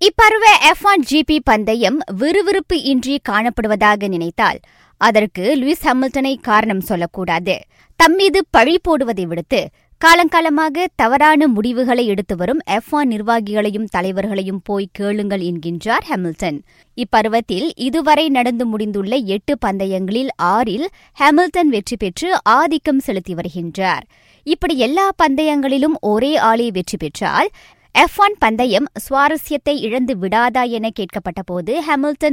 இப்பருவ 0.00 0.44
F 0.68 0.84
one 0.84 1.02
GB 1.10 1.34
பந்தயம் 1.44 1.96
விறுவிறுப்பு 2.18 2.76
இன்றி 2.82 3.14
காணப்படுவதாக 3.28 4.08
நினைத்தால் 4.08 4.58
அதற்கு 5.00 5.42
லூயிஸ் 5.56 5.82
ஹாமில்டனை 5.82 6.32
காரணம் 6.40 6.80
சொல்லக்கூடாது. 6.80 7.54
தம்மீது 8.00 8.40
பழி 8.50 8.76
போடுவதை 8.88 9.24
விடுத்து 9.26 9.60
காலங்காலமாக 10.00 10.86
தவறான 10.94 11.48
முடிவுகளை 11.48 12.04
எடுத்து 12.06 12.36
வரும் 12.36 12.62
எஃப் 12.76 12.90
ஒன் 12.90 13.10
நிர்வாகிகளையும் 13.10 13.90
தலைவர்களையும் 13.90 14.62
போய் 14.64 14.88
கேளுங்கள் 14.92 15.40
என்கின்றார் 15.40 16.06
ஹாமில்டன். 16.10 16.60
இப்பருவத்தில் 16.96 17.68
இதுவரை 17.88 18.28
நடந்து 18.28 18.66
முடிந்துள்ள 18.72 19.16
எட்டு 19.36 19.56
பந்தயங்களில் 19.58 20.32
ஆறில் 20.36 20.86
ஹாமில்டன் 21.20 21.72
வெற்றி 21.76 21.96
பெற்று 21.96 22.30
ஆதிக்கம் 22.42 23.04
செலுத்தி 23.08 23.34
வருகின்றார். 23.34 24.06
இப்படி 24.46 24.76
எல்லா 24.78 25.08
பந்தயங்களிலும் 25.22 25.98
ஒரே 26.12 26.32
ஆளே 26.50 26.70
வெற்றி 26.70 26.96
பெற்றால் 26.96 27.50
எஃப் 27.92 28.16
ஒன் 28.16 28.34
பந்தயம் 28.38 28.86
சுவாரஸ்யத்தை 29.10 29.72
இழந்து 29.78 30.16
விடாதா 30.16 30.62
என 30.68 30.88
கேட்கப்பட்ட 31.00 31.40
போது 31.44 31.82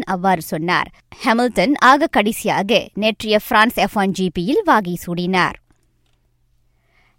அவ்வாறு 0.06 0.42
சொன்னார். 0.42 0.90
ஹெமில்டன் 1.24 1.74
ஆக 1.80 2.08
கடைசியாக 2.08 2.88
நேற்றைய 2.94 3.40
பிரான்ஸ் 3.48 3.78
எஃப் 3.78 3.98
ஒன் 3.98 4.12
ஜிபியில் 4.20 4.62
வாகி 4.64 4.98
சூடினார். 5.08 5.58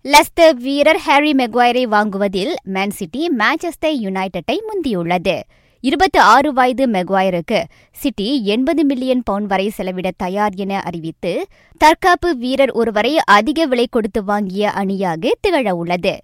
லெஸ்டர் 0.05 0.55
வீரர் 0.55 0.97
ஹாரி 0.97 1.33
மெக்வாயரை 1.33 1.83
வாங்குவதில் 1.83 2.55
மேன் 2.63 2.91
சிட்டி 2.91 3.31
மான்செஸ்டர் 3.39 3.97
யுனைடெட்டை 4.05 4.57
முந்தியுள்ளது. 4.69 5.41
இருபத்தி 5.81 6.19
ஆறு 6.19 6.53
வயது 6.53 6.87
மெக்வாயருக்கு 6.87 7.65
சிட்டி 7.93 8.45
எண்பது 8.45 8.85
மில்லியன் 8.85 9.23
பவுண்ட் 9.23 9.47
வரை 9.47 9.69
செலவிட 9.69 10.11
தயார் 10.17 10.55
என 10.55 10.81
அறிவித்து 10.81 11.47
தற்காப்பு 11.79 12.37
வீரர் 12.37 12.71
ஒருவரை 12.71 13.19
அதிக 13.25 13.67
விலை 13.67 13.87
கொடுத்து 13.91 14.25
வாங்கிய 14.25 14.71
அணியாக 14.71 15.35
திகழ 15.41 15.71
உள்ளது. 15.71 16.15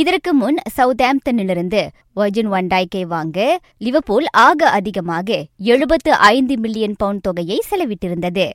இதற்கு 0.00 0.34
முன் 0.34 0.56
சவுத்தாம்ப்டனிலிருந்து 0.76 1.80
வர்ஜின் 2.16 2.50
வண்டாய்க்கை 2.54 3.02
வாங்க 3.02 3.60
லிவர்பூல் 3.78 4.26
ஆக 4.30 4.68
அதிகமாக 4.70 5.46
எழுபத்து 5.58 6.14
ஐந்து 6.14 6.58
மில்லியன் 6.58 6.96
பவுண்ட் 6.98 7.22
தொகையை 7.22 7.62
செலவிட்டிருந்தது. 7.70 8.50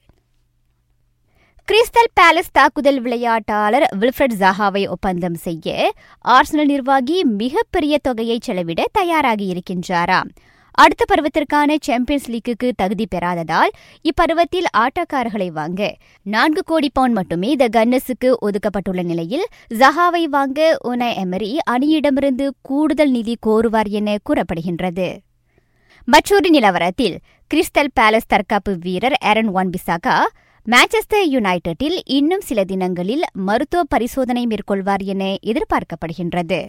கிறிஸ்டல் 1.67 2.11
பேலஸ் 2.13 2.51
தாக்குதல் 2.51 3.01
விளையாட்டாளர் 3.01 3.85
வில்ஃப்ரட் 3.99 4.37
ஜஹாவை 4.39 4.87
ஒப்பந்தம் 4.87 5.33
செய்ய 5.33 5.93
ஆர்சனல் 6.25 6.71
நிர்வாகி 6.73 7.23
மிகப்பெரிய 7.23 7.97
தொகையை 8.01 8.37
செலவிட 8.41 8.85
தயாராகி 8.91 9.47
இருக்கின்றாராம். 9.53 10.29
அடுத்த 10.71 11.03
பருவத்திற்கான 11.05 11.75
சாம்பியன்ஸ் 11.81 12.29
லீக்குக்கு 12.31 12.71
தகுதி 12.75 13.05
பெறாததால் 13.15 13.71
இப்பருவத்தில் 14.09 14.67
ஆட்டக்காரர்களை 14.77 15.47
வாங்க 15.47 15.95
நான்கு 16.25 16.61
கோடி 16.63 16.89
பவுண்ட் 16.93 17.13
மட்டுமே 17.13 17.55
த 17.55 17.67
கன்னஸுக்கு 17.67 18.29
ஒதுக்கப்பட்டுள்ள 18.41 19.03
நிலையில் 19.03 19.45
ஜஹாவை 19.69 20.23
வாங்க 20.23 20.77
உன 20.81 21.09
எமரி 21.23 21.57
அணியிடமிருந்து 21.69 22.47
கூடுதல் 22.61 23.11
நிதி 23.11 23.35
கோருவார் 23.45 23.89
என 23.89 24.17
கூறப்படுகின்றது. 24.29 25.09
மற்றொரு 26.07 26.49
நிலவரத்தில் 26.49 27.17
கிறிஸ்டல் 27.51 27.93
பேலஸ் 27.99 28.31
தற்காப்பு 28.33 28.77
வீரர் 28.79 29.17
ஏரன் 29.19 29.51
ஒன் 29.51 29.69
பிசாகா 29.69 30.15
மான்செஸ்டர் 30.67 31.27
யுனைடெட்டில் 31.29 31.97
இன்னும் 32.05 32.41
சில 32.41 32.63
தினங்களில் 32.63 33.23
மருத்துவ 33.33 33.83
பரிசோதனை 33.83 34.47
மேற்கொள்வார் 34.47 35.03
என 35.03 35.35
எதிர்பார்க்கப்படுகின்றது. 35.45 36.59